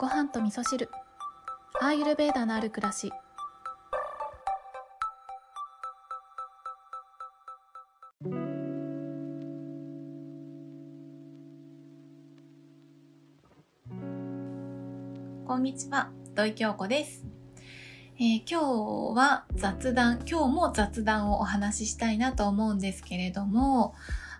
[0.00, 0.88] ご飯と味噌汁。
[1.78, 3.12] アーユルベーダのある暮らし。
[15.46, 16.08] こんにちは。
[16.34, 17.26] 土井京子です、
[18.18, 20.20] えー今日は雑談。
[20.26, 23.94] 今日も雑談をお話ししたいなと思うんですけれども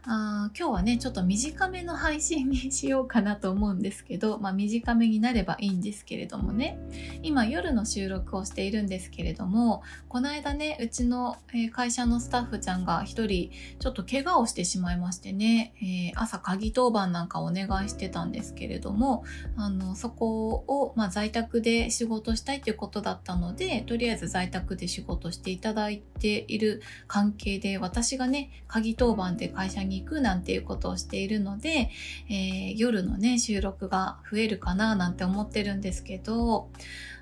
[0.05, 6.79] あ今日はねちょっと短めの配信にしようかなと思うんですけど、 まあ、短めになればいいんですけれどもね。
[7.22, 11.36] 今夜の収録をしているんですけれどもこの間ねうちの
[11.72, 19.25] 会社のスタッフちゃんが一人ちょっと怪我をしてしまいましてね、えー朝鍵当番なんかお願いしてたんですけれども
[19.57, 31.90] あのそこを、まあ、在宅で仕事したいということだったのでとりあえず在宅で仕事していただいている関係で私がね鍵当番で会社にに行くなんていうことをしているので、
[32.30, 36.69] えー夜のね収録が増えるかななんて思ってるんですけど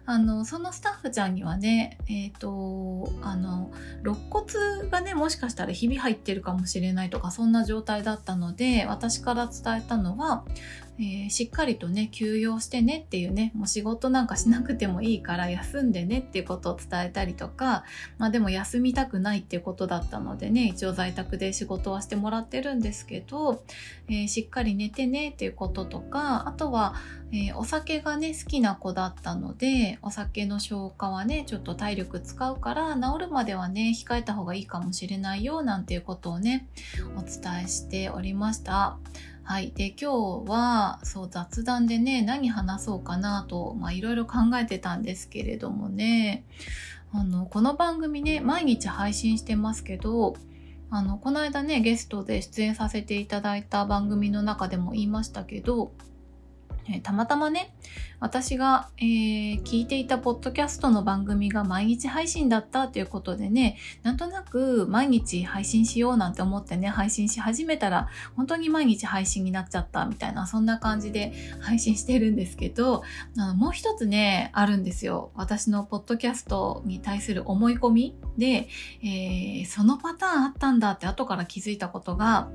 [0.08, 3.70] あのそのスタッフちゃんにはねえっ、とあの
[4.02, 10.44] 肋骨がねもしかしたらひび入ってるかもしれないとかそんな状態だったので私から伝えたのは、
[10.98, 17.84] えーしっかりとね休養してねっていうねもう仕事なんかしなくてもいいから休んでねっていうことを伝えたりとか
[18.16, 23.62] まあでも休みたくないっていうことだったのでね一応在宅で仕事はしてもらってるんですけど、
[24.08, 26.94] えーしっかり寝てねっていうこととかあとは、
[27.30, 36.68] えーお酒がね好きな子だったのでお酒の消化はねちょっと体力使うから治るまではね控えた方がいいかもしれないよなんていうことをね
[37.16, 38.98] お伝えしておりました。
[39.48, 39.72] はい。
[39.74, 46.44] で、今日は、そう、雑談でね、何話そうかなと、まあ、いろいろ考えてたんですけれどもね、
[47.14, 50.36] あの、この番組ね、毎日配信してますけど、
[50.90, 55.92] あの、この間ね、ゲストで出演させていただいた番組の中でも言いましたけど、
[56.90, 57.74] えたまたまね、
[58.20, 73.02] 私が、えー聞いていたポッドキャストの番組が毎日配信だったということでね、なんとなく毎日配信しようなんて思ってね、配信し始めたら、本当に毎日配信になっちゃったみたいな、そんな感じで配信してるんですけど、
[73.36, 75.30] あのもう一つね、あるんですよ。
[75.34, 78.68] 私のポッドキャストに対する思い込みで、
[79.02, 82.50] えーそのパターンあったんだって後から気づいたことが、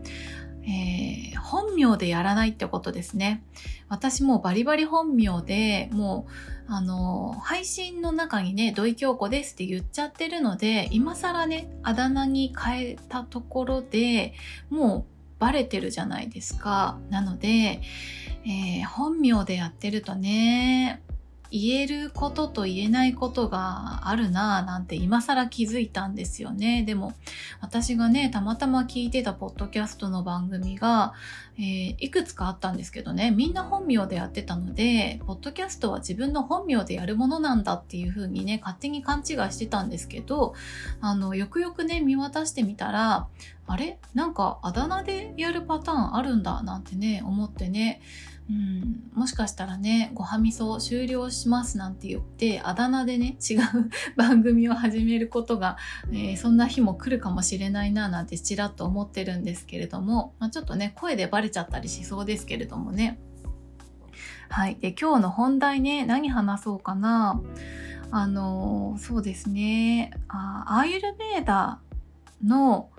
[0.66, 3.44] えー本名でやらないってことですね。
[3.88, 6.26] 私もバリバリ本名で、も
[6.68, 14.34] う、あの、配信の中にね、土井京子ですって言っちゃってるので、今更ね、あだ名に変えたところで
[14.70, 15.06] も
[15.38, 16.98] うバレてるじゃないですか。
[17.10, 17.82] なので、
[18.46, 21.04] えー本名でやってるとね、
[21.54, 26.82] 言えることと言えないことがあるなぁなんて今更気づいたんですよね。
[26.82, 27.14] でも
[27.62, 31.14] 私がね、たまたま聞いてたポッドキャストの番組が、
[31.58, 40.56] えーいくつかあったんですけどね、みんな本名でやってたので、ポッドキャストは自分の本名でやるものなんだっていう風にね、勝手に勘違いしてたんですけど、
[41.02, 43.28] あの、よくよくね、見渡してみたら、
[43.66, 43.98] あれ？
[44.14, 48.02] なんかあだ名でやるパターンあるんだなんてね、思ってね、
[48.50, 53.60] うん、もしかしたらね、ごはみそ終了しますなんて言って、あだ名でね、違う
[54.18, 55.78] 番組を始めることが、
[56.12, 63.20] えーそんな日も来るかもしれないななんてちらっと思ってるんですけれども、まあ、ちょっとね、声でバレちゃったりしそうですけれどもね。
[64.50, 64.76] はい。
[64.76, 67.42] で、今日の本題ね、何話そうかな。
[68.12, 70.12] あのそうですね。
[70.28, 71.80] あアーユルベーダ
[72.44, 72.90] の、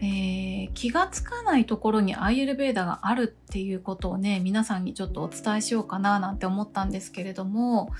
[0.00, 7.90] えー気がつかないところにアーユルベーダがあるっていうことをね、皆さんにちょっとお伝えしようかななんて思ったんですけれども、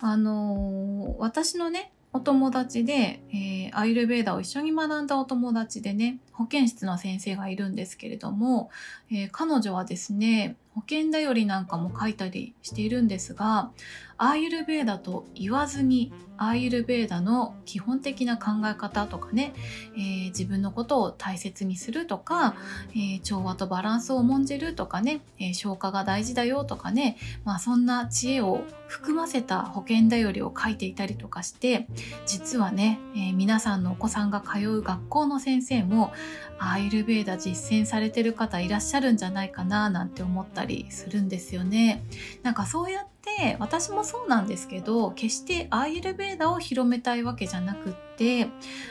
[0.00, 8.70] あのー私のね、お友達で、えーアーユルベーダを一緒に学んだお友達でね、保健室の先生がいるんですけれども、
[9.10, 13.72] えー彼女はですね、保険だよりなんかも書いたりしているんですが、
[14.16, 19.52] アーユルベーダと言わずに、アーユルベーダの基本的な考え方とかね、
[19.96, 22.54] えー自分のことを大切にするとか、
[22.92, 31.88] えー調和とバランスを重んじるとかね、え消化が大事だよとかね、まあそんな知恵を含ませた保険だよりを書いていたりとかして、
[32.26, 36.12] 実はね、え皆さんのお子さんが通う学校の先生も、
[36.58, 42.02] アーユルベーダ実践されてる方いらっしゃるんじゃないかななんて思ったりするんですよね。
[42.42, 48.07] なんかそうやって私もそうなんですけど決してアーユルベーダを広めたいわけじゃなくって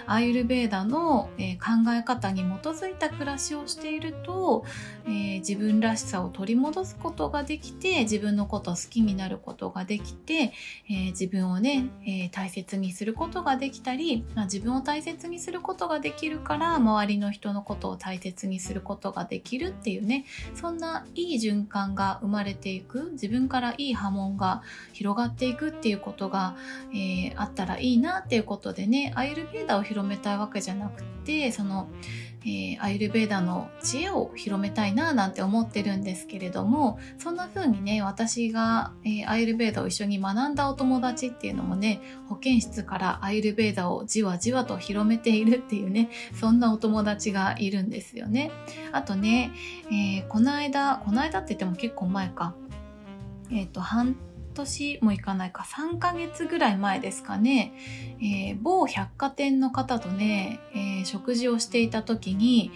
[0.06, 4.63] アーユルベーダの、え、考え方に基づいた暮らしをしていると、
[5.06, 10.53] えー、自分らしさを取り戻すことができて自分のことを好きになることができて、
[10.89, 20.25] えー、自分をね、え大切にすることができたり、まあ、自分を大切にすることができるから周りの人のことを大切にすることができるっていうね
[20.56, 24.62] そんないい循環が生まれていく自分からいい波紋が
[24.94, 26.56] 広がっていくっていうことが、
[26.94, 31.90] え、あったらいいなっていうことでねアイルベーダを広めたいわけじゃなくてその、
[32.44, 42.00] えー、アイルベーダの知恵を広めたいななんて思ってるんですけれどもそんな風にね私が、えー、アイルベーダを一緒に学んだお友達っていうのもね
[42.30, 48.52] 保健室からアイルベーダをじわじわと広めているっていうねそんなお友達がいるんですよね。
[48.92, 49.52] あとね、
[49.88, 52.54] えー、この間この間って言っても結構前か。
[53.50, 54.18] えっ、と半
[54.57, 57.74] 年もいかないか3ヶ月ぐらい前ですかね、
[58.19, 62.71] えー、某百貨店の方とね、えー、食事をしていた時に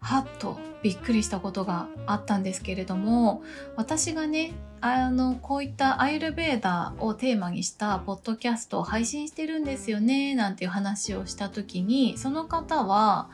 [0.00, 3.42] はっとびっくりしたことがあったんですけれども
[3.76, 13.28] 私がねあのこういったアイルベーダーをテーマにしたポッドキャストを配信してるんですよねなんていう話をした時にその方は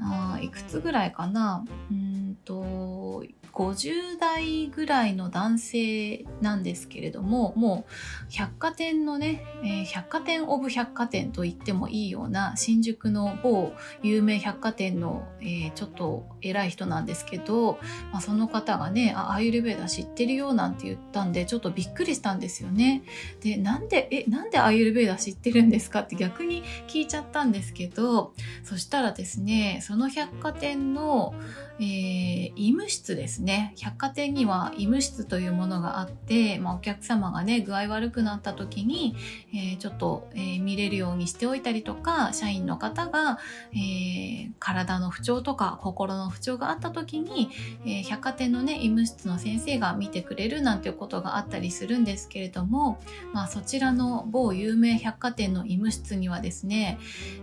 [0.00, 1.64] あいくつぐらいかな。
[1.90, 7.92] うんと50代ぐらいの男性なんですけれどももう
[8.30, 13.72] 百貨店のね、えー、百貨店オブ百貨店と言ってもいいような新宿の某
[14.02, 17.78] 有名百貨店の、えー、ちょっと偉い人なんですけど、
[18.10, 23.02] まあ、その方がねあアイルベーダ知ってるよなんて言ったんでちょっとびっくりしたんですよね。
[23.40, 28.32] でなんでえなんでアイルベーダ知ってるんですかって逆に聞いちゃったんですけど
[28.64, 31.34] そしたらですねその百貨店の、
[31.78, 33.41] えー、医務室ですね
[33.76, 39.16] 百貨店には医務室というものがあって、まあ、お客様がね具合悪くなった時に、
[39.52, 43.40] えー、ちょっと、えー、見れるようにしておいたりとか社員の方が、
[43.72, 47.50] えー、体の不調とか心の不調があった時に、
[47.84, 53.00] え百貨店のね医務室の先生が見てくれるなんていうことがあったりするんですけれども、
[53.32, 56.98] まあ、そちらの某有名百貨店の医務室にはですね、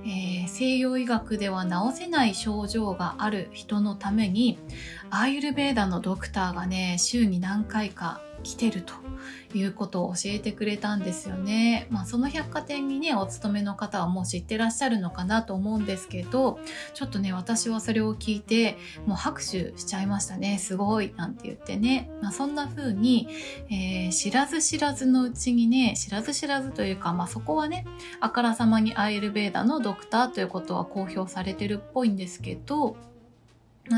[0.05, 4.57] え西洋医学では治せない症状がある人のために
[5.11, 8.93] アーユルベーダのドクターがね週に何回か来てると
[9.53, 11.87] いうことを教えてくれたんですよね。
[11.89, 16.59] まあその百貨店にねお勤めの方はもう知ってらっしゃるのかなと思うんですけど
[16.93, 20.57] ちょっとね私はそれを聞いてもう拍手しちゃいましたね。
[20.59, 21.13] すごい。
[21.17, 23.27] なんて言ってね、まあ、そんな風に、
[23.69, 27.85] えー、知らず知らずのうちにね知らず知らずというか、まあ、そこはね
[28.19, 32.95] あからさまにアイルベーダのドクターということは公表されてるっぽいんですけど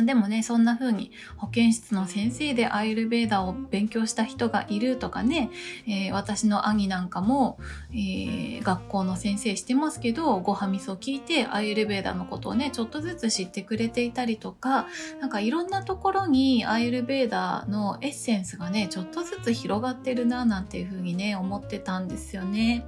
[0.05, 5.51] でもね、そんな風に保健室の先生でアイルベーダを勉強した人がいるとかね、
[5.85, 7.59] えー、私の兄なんかも、
[7.91, 14.87] えー、学校の先生してますけど、ごはみそ聞いてアイルベーダのことをね、ちょっとずつ知ってくれていたりとか、
[15.19, 22.85] なんかいろんなところにアイルベーダのエッセンスがね、ちょっとずつ広がってるな、なんていう風にね、思ってたんですよね。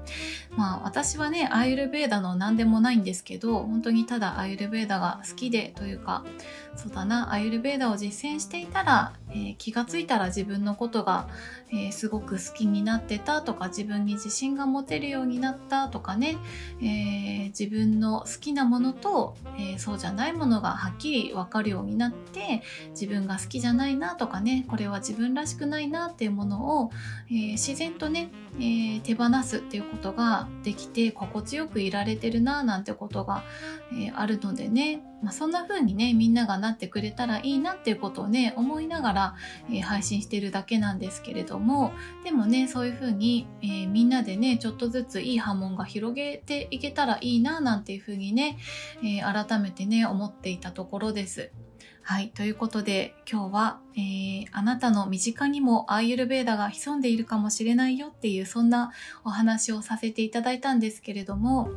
[0.56, 6.24] まあ私はね、アイルベーダの何でもないんですけど、本当にただアイルベーダが好きでというか、
[6.94, 11.28] そうだなアイルベーダを実践していたら、えー、気がついたら自分のことが、
[11.72, 16.38] えー、すごく好きになってたとか自分に自信が持てるようになったとかね、
[16.82, 22.62] えー、自分の好きなものと、えそうじゃないものがはっきり分かるようになって
[22.92, 26.92] 自分が好きじゃないなとかねこれは自分らしくないなっていうものを、
[27.32, 28.30] え自然とね、
[28.60, 33.44] え手放すっていうことができて心地よくいられてるななんてことが、
[34.00, 35.02] えあるのでね。
[35.24, 39.36] まあ、そんな風にねみんながなってくれたらいいなっていうことをね思いながら、
[39.70, 41.94] えー、配信してるだけなんですけれども
[42.24, 48.58] でもねそういう風に、えー、みんなでねちょっとずついい波紋が広げていけたらいいななんていう風にね、
[49.02, 51.52] えー、改めてね思っていたところです。
[52.06, 52.32] はい。
[52.36, 58.92] ということで、今日は、えー、あなたの身近にもアーユルベーダが潜んでいるかもしれないよっていう、そんな
[59.24, 61.70] お話をさせていただいたんですけれども、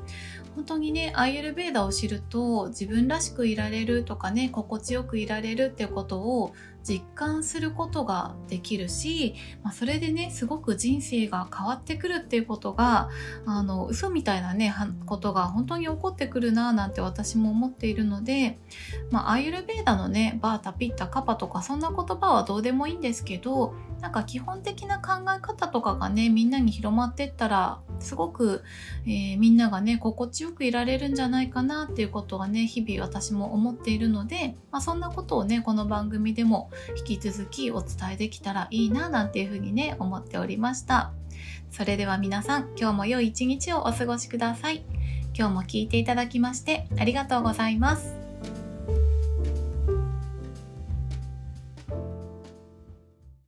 [0.56, 6.54] 本当にね、アーユルベーダを知ると、自分らしくいられるとかね、心地よくいられるっていうことを
[6.86, 13.08] 実感することができるし、まあ、それでねすごく人生が変わってくるっていうことが
[13.44, 14.72] あの嘘みたいなね
[15.04, 18.58] ことが本当に起こってくるななんて私も思っているので、
[19.10, 28.62] まあ、アイユルベーダのねバータピッタカパとかそんな言葉はどうでもいいんですけどなんか基本的な考え方とかがねみんなに広まってったらすごく、
[29.06, 41.12] えー、みんながね心地よくいられるんじゃないかなっていうことはね日々私も思っているので、まあ、そんなことをねこの番組でも引き続きお伝えできたらいいななんていうふうにね思っておりました
[41.70, 44.84] それでは皆さん今日も良い一日をお過ごしください
[45.36, 48.15] 今日も聞いていただきましてありがとうございます。